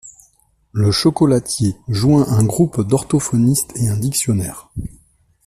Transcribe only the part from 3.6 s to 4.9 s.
et un dictionnaire.